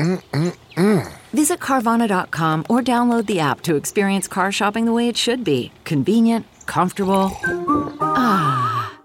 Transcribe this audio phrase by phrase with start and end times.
[0.00, 1.12] Mm-mm-mm.
[1.32, 5.72] Visit Carvana.com or download the app to experience car shopping the way it should be
[5.84, 7.30] convenient, comfortable.
[8.00, 8.96] Ah.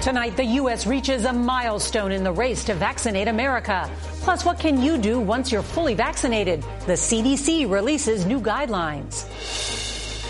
[0.00, 0.86] Tonight, the U.S.
[0.86, 3.88] reaches a milestone in the race to vaccinate America.
[4.20, 6.60] Plus, what can you do once you're fully vaccinated?
[6.86, 9.24] The CDC releases new guidelines.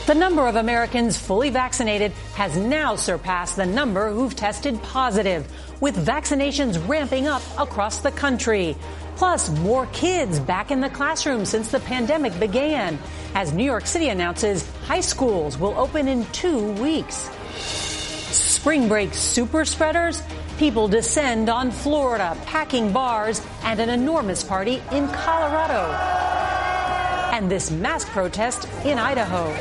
[0.07, 5.51] The number of Americans fully vaccinated has now surpassed the number who've tested positive,
[5.81, 8.77] with vaccinations ramping up across the country.
[9.17, 12.99] Plus, more kids back in the classroom since the pandemic began,
[13.35, 17.31] as New York City announces high schools will open in two weeks.
[18.35, 20.23] Spring break super spreaders?
[20.59, 25.93] People descend on Florida, packing bars and an enormous party in Colorado.
[27.33, 29.53] And this mask protest in Idaho.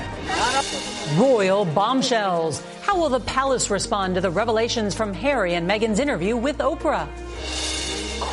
[1.19, 2.63] Royal bombshells.
[2.81, 7.07] How will the palace respond to the revelations from Harry and Meghan's interview with Oprah?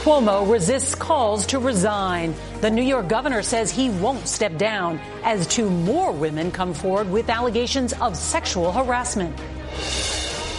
[0.01, 2.35] Cuomo resists calls to resign.
[2.63, 7.11] The New York governor says he won't step down as two more women come forward
[7.11, 9.37] with allegations of sexual harassment.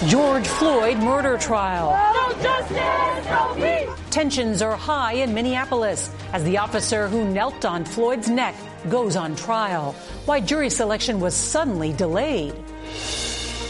[0.05, 1.89] George Floyd murder trial.
[2.13, 3.89] No justice, no peace.
[4.11, 8.53] Tensions are high in Minneapolis as the officer who knelt on Floyd's neck
[8.91, 9.93] goes on trial.
[10.25, 12.53] Why jury selection was suddenly delayed.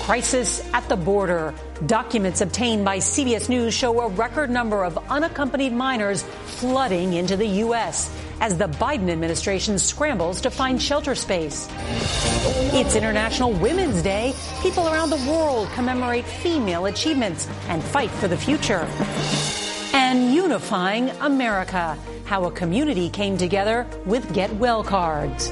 [0.02, 1.54] Crisis at the border.
[1.86, 7.48] Documents obtained by CBS News show a record number of unaccompanied minors flooding into the
[7.66, 8.16] U.S.
[8.40, 11.68] as the Biden administration scrambles to find shelter space.
[12.72, 14.36] It's International Women's Day.
[14.62, 18.88] People around the world commemorate female achievements and fight for the future.
[19.94, 21.98] And unifying America.
[22.26, 25.52] How a community came together with Get Well cards.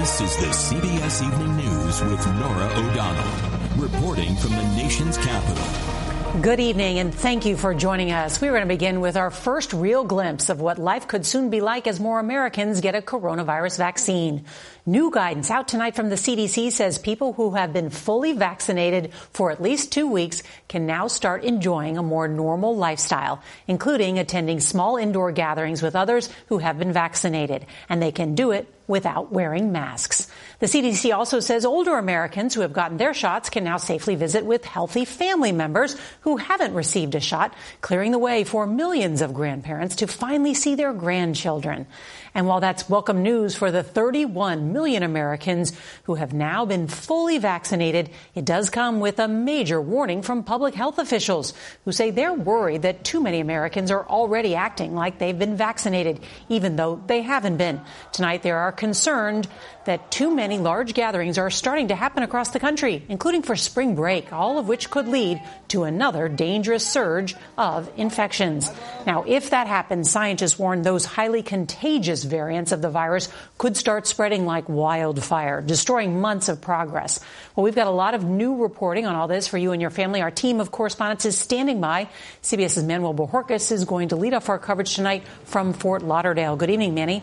[0.00, 6.40] This is the CBS Evening News with Norah O'Donnell, reporting from the nation's capital.
[6.40, 8.40] Good evening, and thank you for joining us.
[8.40, 11.60] We're going to begin with our first real glimpse of what life could soon be
[11.60, 14.46] like as more Americans get a coronavirus vaccine.
[14.90, 19.52] New guidance out tonight from the CDC says people who have been fully vaccinated for
[19.52, 24.96] at least two weeks can now start enjoying a more normal lifestyle, including attending small
[24.96, 27.66] indoor gatherings with others who have been vaccinated.
[27.88, 30.26] And they can do it without wearing masks.
[30.58, 34.44] The CDC also says older Americans who have gotten their shots can now safely visit
[34.44, 39.34] with healthy family members who haven't received a shot, clearing the way for millions of
[39.34, 41.86] grandparents to finally see their grandchildren.
[42.34, 45.72] And while that's welcome news for the 31 million Americans
[46.04, 50.74] who have now been fully vaccinated, it does come with a major warning from public
[50.74, 51.54] health officials
[51.84, 56.20] who say they're worried that too many Americans are already acting like they've been vaccinated,
[56.48, 57.80] even though they haven't been.
[58.12, 59.48] Tonight, they are concerned
[59.86, 63.94] that too many large gatherings are starting to happen across the country, including for spring
[63.94, 68.70] break, all of which could lead to another dangerous surge of infections.
[69.06, 73.28] Now, if that happens, scientists warn those highly contagious variants of the virus
[73.58, 77.20] could start spreading like wildfire, destroying months of progress.
[77.56, 79.90] Well, we've got a lot of new reporting on all this for you and your
[79.90, 80.22] family.
[80.22, 82.08] Our team of correspondents is standing by.
[82.42, 86.56] CBS's Manuel Bojorquez is going to lead off our coverage tonight from Fort Lauderdale.
[86.56, 87.22] Good evening, Manny.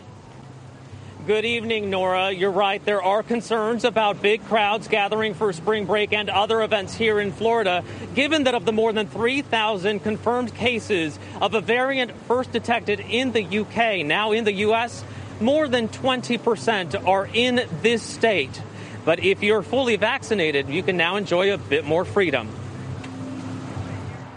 [1.28, 2.30] Good evening, Norah.
[2.30, 2.82] You're right.
[2.82, 7.32] There are concerns about big crowds gathering for spring break and other events here in
[7.32, 7.84] Florida,
[8.14, 13.32] given that of the more than 3,000 confirmed cases of a variant first detected in
[13.32, 15.04] the UK, now in the U.S.,
[15.38, 18.62] more than 20% are in this state.
[19.04, 22.48] But if you're fully vaccinated, you can now enjoy a bit more freedom.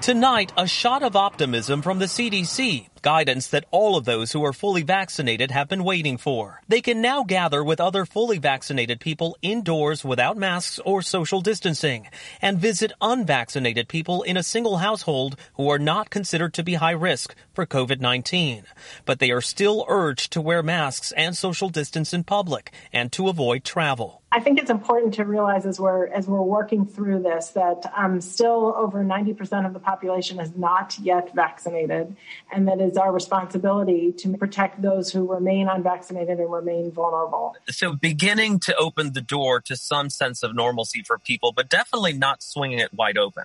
[0.01, 4.51] Tonight, a shot of optimism from the CDC, guidance that all of those who are
[4.51, 6.59] fully vaccinated have been waiting for.
[6.67, 12.07] They can now gather with other fully vaccinated people indoors without masks or social distancing
[12.41, 16.97] and visit unvaccinated people in a single household who are not considered to be high
[16.97, 18.63] risk for COVID-19.
[19.05, 23.29] But they are still urged to wear masks and social distance in public and to
[23.29, 24.20] avoid travel.
[24.33, 28.21] I think it's important to realize as we're as we're working through this that um,
[28.21, 32.15] still over 90% of the population is not yet vaccinated,
[32.49, 37.55] and that it's our responsibility to protect those who remain unvaccinated and remain vulnerable.
[37.69, 42.13] So, beginning to open the door to some sense of normalcy for people, but definitely
[42.13, 43.43] not swinging it wide open.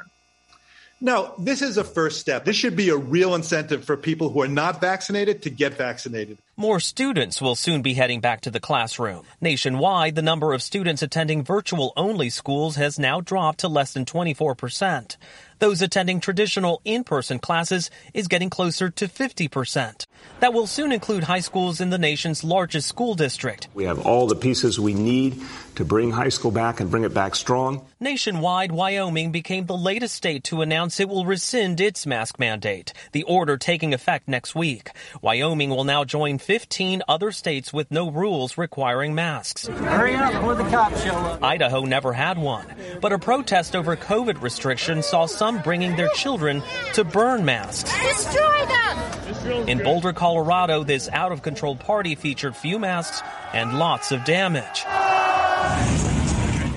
[0.98, 2.46] No, this is a first step.
[2.46, 6.38] This should be a real incentive for people who are not vaccinated to get vaccinated.
[6.56, 9.26] More students will soon be heading back to the classroom.
[9.38, 14.06] Nationwide, the number of students attending virtual only schools has now dropped to less than
[14.06, 15.18] 24%.
[15.58, 20.06] Those attending traditional in-person classes is getting closer to 50%.
[20.40, 23.68] That will soon include high schools in the nation's largest school district.
[23.72, 25.40] We have all the pieces we need
[25.76, 27.86] to bring high school back and bring it back strong.
[28.00, 33.22] Nationwide, Wyoming became the latest state to announce it will rescind its mask mandate, the
[33.22, 34.90] order taking effect next week.
[35.22, 39.66] Wyoming will now join 15 other states with no rules requiring masks.
[39.66, 41.42] Hurry up before the cops show up.
[41.42, 42.66] Idaho never had one,
[43.00, 47.90] but a protest over COVID restrictions saw some bringing their children to burn masks.
[48.02, 49.06] Destroy them!
[49.68, 53.22] In Boulder, Colorado, this out of control party featured few masks
[53.52, 54.84] and lots of damage.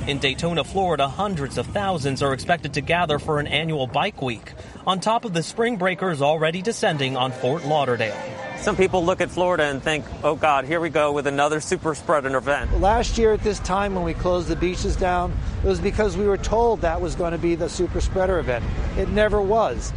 [0.08, 4.54] In Daytona, Florida, hundreds of thousands are expected to gather for an annual bike week,
[4.88, 8.18] on top of the spring breakers already descending on Fort Lauderdale.
[8.58, 11.94] Some people look at Florida and think, oh God, here we go with another super
[11.96, 12.82] spreader event.
[12.82, 15.32] Last year at this time when we closed the beaches down,
[15.64, 18.66] it was because we were told that was going to be the super spreader event.
[18.98, 19.94] It never was.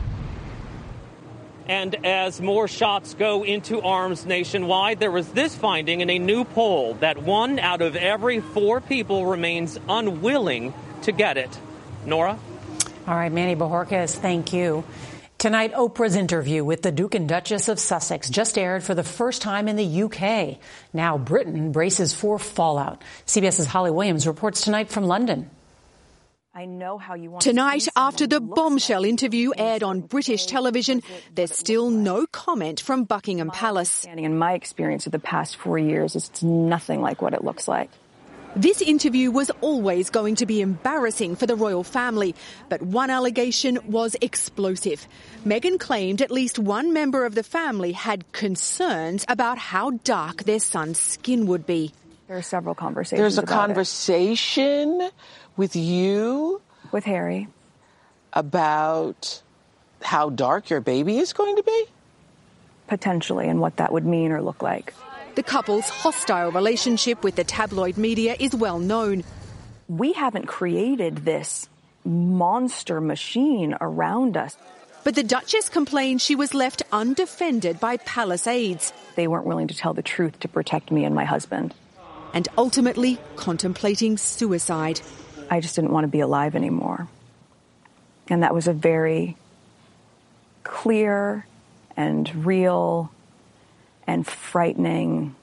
[1.68, 6.44] And as more shots go into arms nationwide, there was this finding in a new
[6.44, 11.56] poll that one out of every four people remains unwilling to get it.
[12.04, 12.38] Norah?
[13.06, 14.84] All right, Manny Bojorquez, thank you.
[15.38, 19.42] Tonight, Oprah's interview with the Duke and Duchess of Sussex just aired for the first
[19.42, 20.58] time in the UK.
[20.92, 23.02] Now, Britain braces for fallout.
[23.26, 25.40] CBS's Holly Williams reports tonight from London.
[25.40, 31.02] I know how you want Tonight, after the bombshell interview aired on British television,
[31.34, 34.04] there's still no comment from Buckingham Palace.
[34.04, 37.88] In my experience of the past four years, it's nothing like what it looks like.
[38.54, 42.34] This interview was always going to be embarrassing for the royal family,
[42.68, 45.08] but one allegation was explosive.
[45.46, 50.60] Meghan claimed at least one member of the family had concerns about how dark their
[50.60, 51.94] son's skin would be.
[52.28, 53.20] There are several conversations.
[53.20, 55.12] There's a about conversation it.
[55.56, 56.60] With you,
[56.90, 57.48] with Harry,
[58.32, 59.42] about
[60.02, 61.84] how dark your baby is going to be?
[62.88, 64.94] Potentially, and what that would mean or look like.
[65.34, 69.24] The couple's hostile relationship with the tabloid media is well known.
[69.88, 71.68] We haven't created this
[72.04, 74.56] monster machine around us.
[75.04, 78.92] But the Duchess complained she was left undefended by palace aides.
[79.16, 81.74] They weren't willing to tell the truth to protect me and my husband.
[82.34, 85.00] And ultimately contemplating suicide.
[85.52, 87.08] I just didn't want to be alive anymore.
[88.28, 89.36] And that was a very
[90.64, 91.46] clear
[91.94, 93.12] and real
[94.06, 95.34] and frightening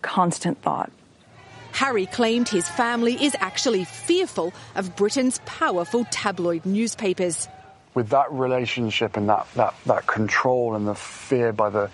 [0.00, 0.90] constant thought.
[1.72, 7.48] Harry claimed his family is actually fearful of Britain's powerful tabloid newspapers.
[7.94, 11.90] With that relationship and that, that, that control and the fear by the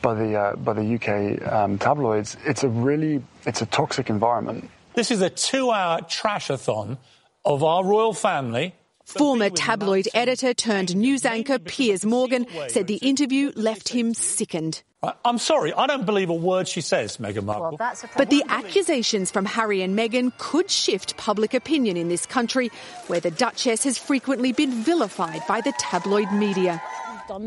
[0.00, 4.70] by the uh, by the UK um, tabloids, it's a really it's a toxic environment.
[4.94, 6.98] This is a two-hour trashathon
[7.44, 13.52] of our royal family Former tabloid editor turned news anchor Piers Morgan said the interview
[13.56, 14.82] left him sickened.
[15.24, 17.78] I'm sorry, I don't believe a word she says, Meghan Markle.
[17.80, 22.70] Well, but the accusations from Harry and Meghan could shift public opinion in this country,
[23.06, 26.82] where the Duchess has frequently been vilified by the tabloid media.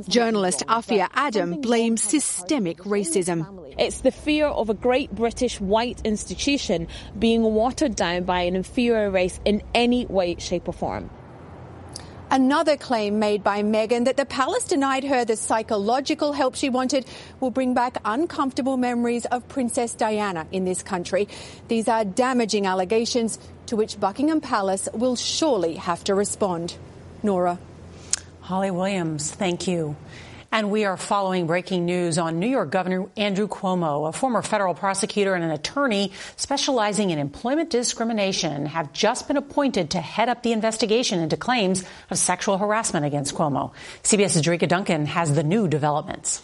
[0.08, 3.76] Journalist Afua Adom blames systemic racism.
[3.78, 6.88] It's the fear of a great British white institution
[7.20, 11.10] being watered down by an inferior race in any way, shape, or form.
[12.34, 17.06] Another claim made by Meghan that the palace denied her the psychological help she wanted
[17.40, 21.28] will bring back uncomfortable memories of Princess Diana in this country.
[21.68, 23.38] These are damaging allegations
[23.68, 26.76] to which Buckingham Palace will surely have to respond.
[27.22, 27.60] Norah.
[28.42, 29.96] Holly Williams, thank you.
[30.54, 34.76] And we are following breaking news on New York Governor Andrew Cuomo, a former federal
[34.76, 40.44] prosecutor and an attorney specializing in employment discrimination, have just been appointed to head up
[40.44, 43.72] the investigation into claims of sexual harassment against Cuomo.
[44.04, 46.44] CBS's Jericka Duncan has the new developments.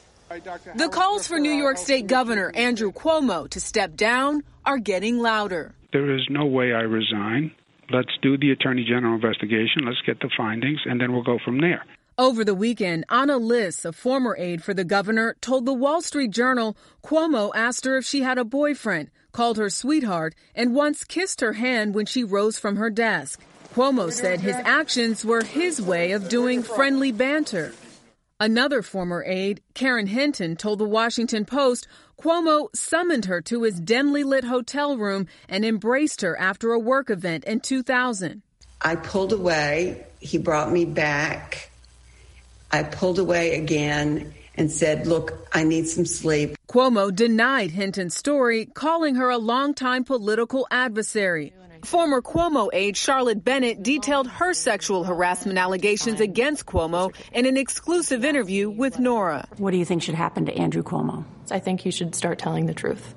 [0.75, 5.75] The calls for New York State Governor Andrew Cuomo to step down are getting louder.
[5.93, 7.51] There is no way I resign.
[7.91, 9.85] Let's do the Attorney General investigation.
[9.85, 11.85] Let's get the findings, and then we'll go from there.
[12.19, 16.31] Over the weekend, Ana Liss, a former aide for the governor, told the Wall Street
[16.31, 21.39] Journal Cuomo asked her if she had a boyfriend, called her sweetheart, and once kissed
[21.39, 23.39] her hand when she rose from her desk.
[23.73, 27.71] Cuomo said his actions were his way of doing friendly banter.
[28.37, 31.87] Another former aide, Karen Hinton, told the Washington Post
[32.21, 37.09] Cuomo summoned her to his dimly lit hotel room and embraced her after a work
[37.09, 38.41] event in 2000.
[38.81, 40.05] I pulled away.
[40.19, 41.68] He brought me back.
[42.71, 46.55] I pulled away again and said, Look, I need some sleep.
[46.67, 51.53] Cuomo denied Hinton's story, calling her a longtime political adversary.
[51.83, 58.25] Former Cuomo aide Charlotte Bennett detailed her sexual harassment allegations against Cuomo in an exclusive
[58.25, 59.47] interview with Norah.
[59.57, 61.23] What do you think should happen to Andrew Cuomo?
[61.49, 63.15] I think he should start telling the truth.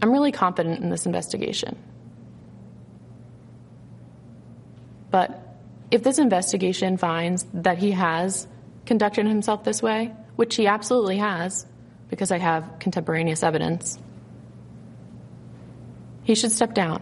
[0.00, 1.76] I'm really confident in this investigation.
[5.10, 5.46] But
[5.90, 8.46] if this investigation finds that he has
[8.90, 11.64] conducted himself this way, which he absolutely has,
[12.08, 13.96] because I have contemporaneous evidence,
[16.24, 17.00] he should step down.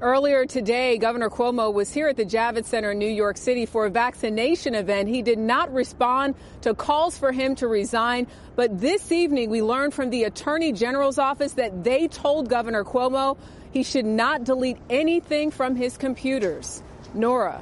[0.00, 3.84] Earlier today, Governor Cuomo was here at the Javits Center in New York City for
[3.84, 5.10] a vaccination event.
[5.10, 8.26] He did not respond to calls for him to resign.
[8.56, 13.36] But this evening, we learned from the Attorney General's office that they told Governor Cuomo
[13.70, 16.82] he should not delete anything from his computers.
[17.12, 17.60] Norah.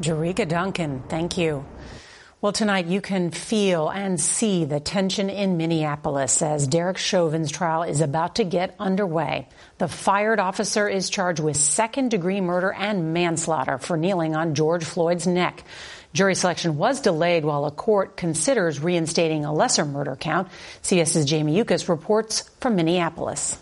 [0.00, 1.64] Jericka Duncan, thank you.
[2.46, 7.82] Well, tonight you can feel and see the tension in Minneapolis as Derek Chauvin's trial
[7.82, 9.48] is about to get underway.
[9.78, 14.84] The fired officer is charged with second degree murder and manslaughter for kneeling on George
[14.84, 15.64] Floyd's neck.
[16.12, 20.46] Jury selection was delayed while a court considers reinstating a lesser murder count.
[20.84, 23.58] CBS's Jamie Yuccas reports from Minneapolis.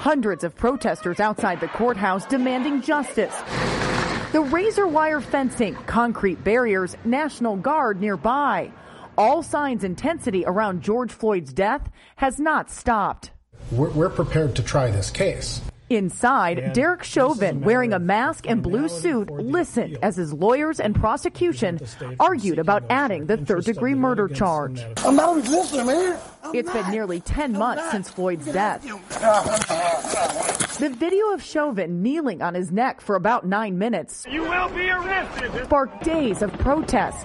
[0.00, 3.40] Hundreds of protesters outside the courthouse demanding justice.
[4.34, 8.72] The razor wire fencing, concrete barriers, National Guard nearby.
[9.16, 13.30] All signs intensity around George Floyd's death has not stopped.
[13.70, 15.60] We're, we're prepared to try this case.
[15.88, 20.96] Inside, and Derek Chauvin, wearing a mask and blue suit, listened as his lawyers and
[20.96, 21.78] prosecution
[22.18, 24.82] argued about adding the third degree murder charge.
[25.04, 26.18] I'm not resisting, man.
[26.42, 26.82] I'm it's not.
[26.82, 28.84] been nearly 10 months since Floyd's death.
[30.80, 34.90] The video of Chauvin kneeling on his neck for about nine minutes you will be
[34.90, 35.66] arrested.
[35.66, 37.24] sparked days of protests,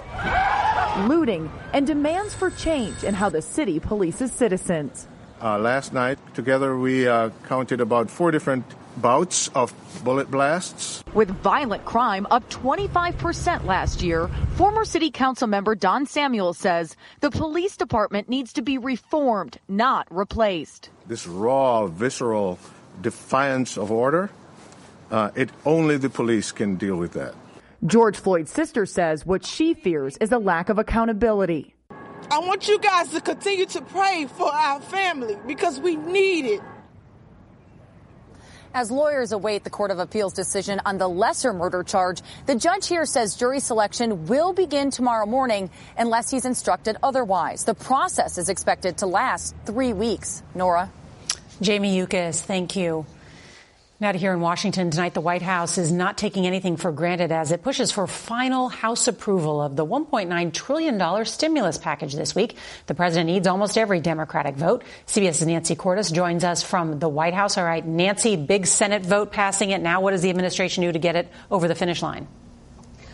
[1.08, 5.08] looting, and demands for change in how the city polices citizens.
[5.42, 8.64] Uh, last night, together, we uh, counted about four different
[8.98, 11.02] bouts of bullet blasts.
[11.12, 17.32] With violent crime up 25% last year, former city council member Don Samuel says the
[17.32, 20.90] police department needs to be reformed, not replaced.
[21.08, 22.60] This raw, visceral
[23.02, 24.30] defiance of order,
[25.10, 27.34] uh, it only the police can deal with that.
[27.86, 31.74] George Floyd's sister says what she fears is a lack of accountability.
[32.30, 36.60] I want you guys to continue to pray for our family because we need it.
[38.72, 42.86] As lawyers await the Court of Appeals decision on the lesser murder charge, the judge
[42.86, 47.64] here says jury selection will begin tomorrow morning unless he's instructed otherwise.
[47.64, 50.44] The process is expected to last three weeks.
[50.54, 50.92] Norah?
[51.60, 53.04] Jamie Yuccas, thank you.
[54.00, 57.52] Now here in Washington tonight, the White House is not taking anything for granted as
[57.52, 62.56] it pushes for final House approval of the $1.9 trillion stimulus package this week.
[62.86, 64.84] The president needs almost every Democratic vote.
[65.06, 67.58] CBS's Nancy Cordes joins us from the White House.
[67.58, 69.82] All right, Nancy, big Senate vote passing it.
[69.82, 72.26] Now what does the administration do to get it over the finish line?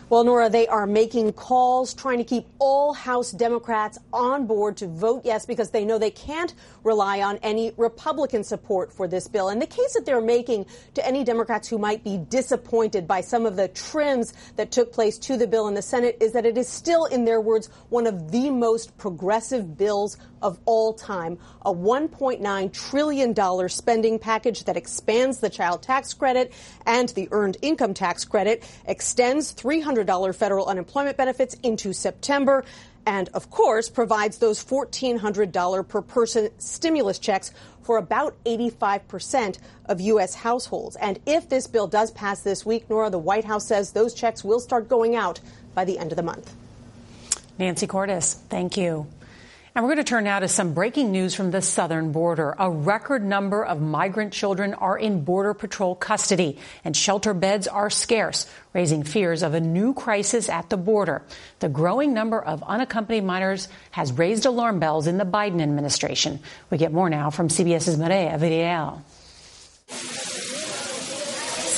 [0.09, 4.87] Well, Norah, they are making calls, trying to keep all House Democrats on board to
[4.87, 9.49] vote yes because they know they can't rely on any Republican support for this bill.
[9.49, 13.47] And the case that they're making to any Democrats who might be disappointed by some
[13.47, 16.57] of the trims that took place to the bill in the Senate is that it
[16.57, 21.37] is still, in their words, one of the most progressive bills of all time.
[21.65, 26.53] A $1.9 trillion spending package that expands the child tax credit
[26.85, 32.65] and the earned income tax credit, extends $300 federal unemployment benefits into September,
[33.07, 40.35] and of course provides those $1,400 per person stimulus checks for about 85% of U.S.
[40.35, 40.97] households.
[40.97, 44.43] And if this bill does pass this week, Norah, the White House says those checks
[44.43, 45.41] will start going out
[45.75, 46.53] by the end of the month.
[47.59, 49.07] Nancy Cordes, thank you.
[49.77, 52.55] And we're going to turn now to some breaking news from the southern border.
[52.59, 57.91] A record number of migrant children are in Border Patrol custody, and shelter beds are
[57.91, 61.21] scarce, raising fears of a new crisis at the border.
[61.59, 66.41] The growing number of unaccompanied minors has raised alarm bells in the Biden administration.
[66.71, 70.26] We get more now from CBS's Mireya Villarreal.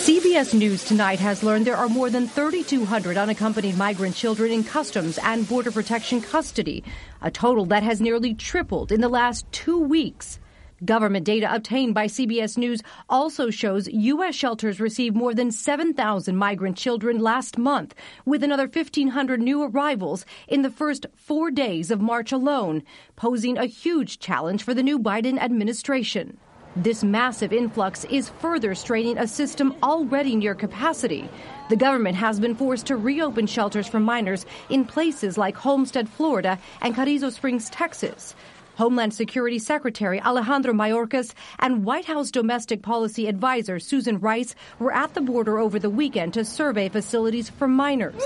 [0.08, 5.18] CBS News tonight has learned there are more than 3,200 unaccompanied migrant children in Customs
[5.18, 6.82] and Border Protection custody,
[7.20, 10.40] a total that has nearly tripled in the last two weeks.
[10.82, 14.34] Government data obtained by CBS News also shows U.S.
[14.34, 20.62] shelters received more than 7,000 migrant children last month, with another 1,500 new arrivals in
[20.62, 22.82] the first four days of March alone,
[23.14, 26.38] posing a huge challenge for the new Biden administration.
[26.78, 31.28] This massive influx is further straining a system already near capacity.
[31.70, 36.56] The government has been forced to reopen shelters for minors in places like Homestead, Florida,
[36.80, 38.36] and Carrizo Springs, Texas.
[38.76, 45.14] Homeland Security Secretary Alejandro Mayorkas and White House Domestic Policy Advisor Susan Rice were at
[45.14, 48.22] the border over the weekend to survey facilities for minors.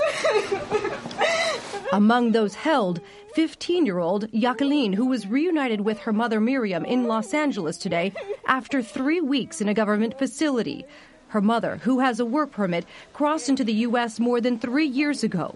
[1.91, 3.01] Among those held,
[3.33, 8.13] 15 year old Jacqueline, who was reunited with her mother Miriam in Los Angeles today
[8.47, 10.85] after three weeks in a government facility.
[11.29, 14.19] Her mother, who has a work permit, crossed into the U.S.
[14.19, 15.55] more than three years ago.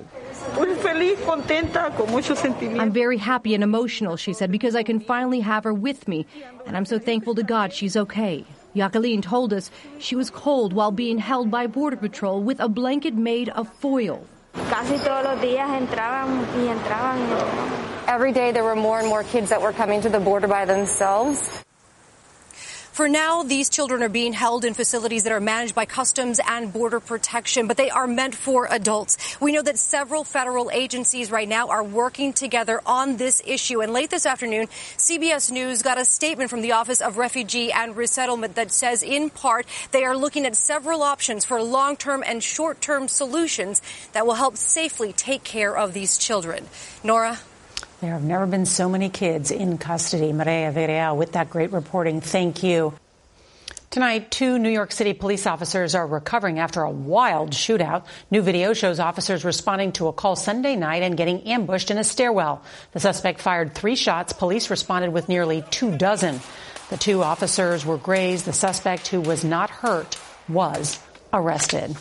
[2.80, 6.26] I'm very happy and emotional, she said, because I can finally have her with me,
[6.66, 8.44] and I'm so thankful to God she's okay.
[8.76, 9.70] Jacqueline told us
[10.00, 14.26] she was cold while being held by Border Patrol with a blanket made of foil.
[18.08, 20.66] Every day there were more and more kids that were coming to the border by
[20.66, 21.64] themselves.
[22.98, 26.74] For now, these children are being held in facilities that are managed by Customs and
[26.74, 29.40] Border Protection, but they are meant for adults.
[29.40, 33.82] We know that several federal agencies right now are working together on this issue.
[33.82, 34.66] And late this afternoon,
[34.98, 39.30] CBS News got a statement from the Office of Refugee and Resettlement that says, in
[39.30, 43.80] part, they are looking at several options for long-term and short-term solutions
[44.14, 46.66] that will help safely take care of these children.
[47.04, 47.38] Norah?
[48.00, 50.32] There have never been so many kids in custody.
[50.32, 52.22] Mireya Villarreal with that great reporting.
[52.22, 52.94] Thank you.
[53.90, 58.06] Tonight, two New York City police officers are recovering after a wild shootout.
[58.30, 62.04] New video shows officers responding to a call Sunday night and getting ambushed in a
[62.04, 62.62] stairwell.
[62.92, 64.32] The suspect fired three shots.
[64.32, 66.40] Police responded with nearly two dozen.
[66.92, 68.46] The two officers were grazed.
[68.46, 71.00] The suspect, who was not hurt, was
[71.34, 71.96] arrested.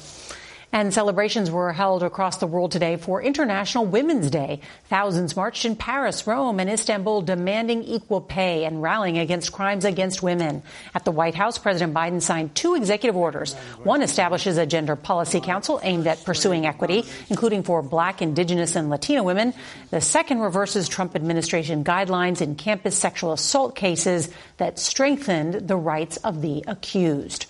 [0.76, 4.60] And celebrations were held across the world today for International Women's Day.
[4.90, 10.22] Thousands marched in Paris, Rome, and Istanbul demanding equal pay and rallying against crimes against
[10.22, 10.62] women.
[10.94, 13.54] At the White House, President Biden signed two executive orders.
[13.84, 18.90] One establishes a gender policy council aimed at pursuing equity, including for black, indigenous, and
[18.90, 19.54] Latino women.
[19.88, 26.18] The second reverses Trump administration guidelines in campus sexual assault cases that strengthened the rights
[26.18, 27.46] of the accused.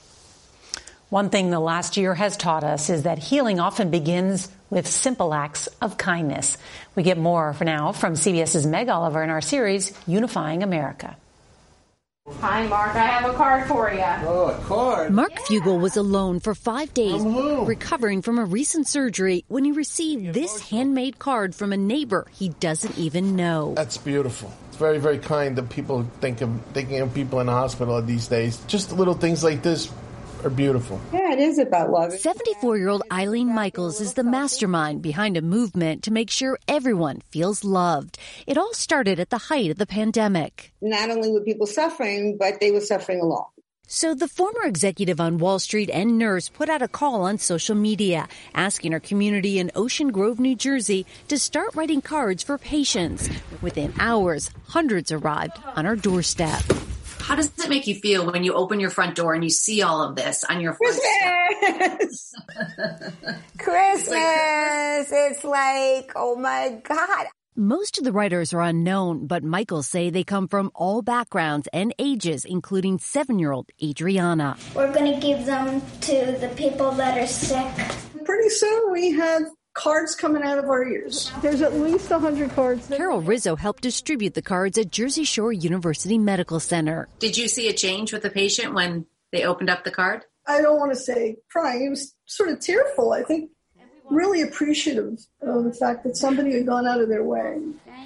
[1.09, 5.33] One thing the last year has taught us is that healing often begins with simple
[5.33, 6.59] acts of kindness.
[6.97, 11.17] We get more for now from CBS's Meg Oliver in our series, Unifying America.
[12.41, 12.97] Hi, Mark.
[12.97, 14.03] I have a card for you.
[14.03, 15.13] Oh, a card.
[15.13, 20.35] Mark Fugel was alone for five days, recovering from a recent surgery when he received
[20.35, 23.75] this handmade card from a neighbor he doesn't even know.
[23.77, 24.53] That's beautiful.
[24.67, 28.27] It's very, very kind that people think of thinking of people in the hospital these
[28.27, 28.59] days.
[28.67, 29.89] Just little things like this
[30.45, 31.01] are beautiful.
[31.13, 32.13] Yeah, it is about love.
[32.13, 37.21] 74 year old Eileen Michaels is the mastermind behind a movement to make sure everyone
[37.31, 38.19] feels loved.
[38.47, 40.73] It all started at the height of the pandemic.
[40.81, 43.47] Not only were people suffering, but they were suffering along.
[43.89, 47.77] So the former executive on Wall Street and nurse put out a call on social
[47.77, 53.31] media asking her community in Ocean Grove, New Jersey to start writing cards for patients.
[53.63, 56.65] Within hours, hundreds arrived on her doorstep.
[57.27, 59.83] How does it make you feel when you open your front door and you see
[59.83, 60.97] all of this on your front
[61.59, 62.33] Christmas!
[63.59, 65.11] Christmas!
[65.11, 67.27] It's like, oh my God.
[67.57, 71.93] Most of the writers are unknown, but Michaels say they come from all backgrounds and
[71.99, 74.57] ages, including seven-year-old Adriana.
[74.77, 77.75] We're going to give them to the people that are sick.
[78.25, 79.43] Pretty soon we have
[79.77, 81.31] cards coming out of our ears.
[81.43, 82.89] There's at least 100 cards.
[82.89, 87.09] Carol Rizzo helped distribute the cards at Jersey Shore University Medical Center.
[87.19, 90.25] Did you see a change with the patient when they opened up the card?
[90.47, 91.83] I don't want to say crying.
[91.83, 93.51] He was sort of tearful, I think.
[94.09, 97.61] Really appreciative of the fact that somebody had gone out of their way.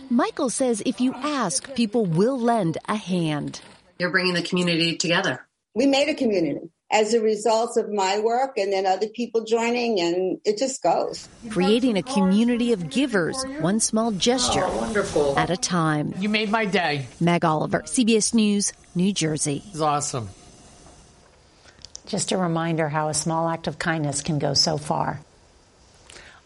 [0.08, 3.60] Michael says if you ask, people will lend a hand.
[3.98, 5.46] You're bringing the community together.
[5.74, 6.70] We made a community.
[6.90, 11.28] As a result of my work and then other people joining and it just goes.
[11.50, 15.38] Creating a community of givers, one small gesture oh, wonderful.
[15.38, 16.14] at a time.
[16.18, 17.06] You made my day.
[17.20, 19.62] Meg Oliver, CBS News, New Jersey.
[19.68, 20.28] It's awesome.
[22.06, 25.20] Just a reminder how a small act of kindness can go so far.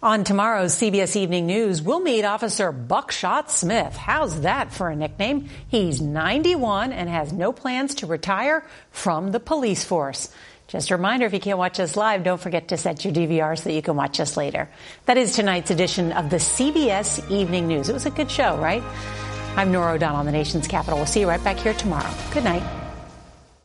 [0.05, 3.97] On tomorrow's CBS Evening News, we'll meet Officer Buckshot Smith.
[3.97, 5.49] How's that for a nickname?
[5.69, 10.29] He's 91 and has no plans to retire from the police force.
[10.69, 13.57] Just a reminder, if you can't watch us live, don't forget to set your DVR
[13.57, 14.69] so that you can watch us later.
[15.07, 17.89] That is tonight's edition of the CBS Evening News.
[17.89, 18.83] It was a good show, right?
[19.57, 20.99] I'm Norah O'Donnell, the nation's capital.
[20.99, 22.13] We'll see you right back here tomorrow.
[22.31, 22.84] Good night.